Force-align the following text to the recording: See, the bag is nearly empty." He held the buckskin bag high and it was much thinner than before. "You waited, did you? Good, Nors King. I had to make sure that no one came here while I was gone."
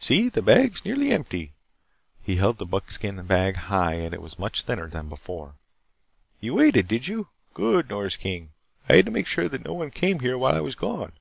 See, 0.00 0.30
the 0.30 0.40
bag 0.40 0.72
is 0.72 0.84
nearly 0.86 1.10
empty." 1.10 1.52
He 2.22 2.36
held 2.36 2.56
the 2.56 2.64
buckskin 2.64 3.22
bag 3.26 3.56
high 3.68 3.96
and 3.96 4.14
it 4.14 4.22
was 4.22 4.38
much 4.38 4.62
thinner 4.62 4.88
than 4.88 5.10
before. 5.10 5.56
"You 6.40 6.54
waited, 6.54 6.88
did 6.88 7.06
you? 7.06 7.28
Good, 7.52 7.90
Nors 7.90 8.16
King. 8.16 8.52
I 8.88 8.96
had 8.96 9.04
to 9.04 9.10
make 9.12 9.26
sure 9.26 9.46
that 9.46 9.66
no 9.66 9.74
one 9.74 9.90
came 9.90 10.20
here 10.20 10.38
while 10.38 10.54
I 10.56 10.60
was 10.62 10.74
gone." 10.74 11.12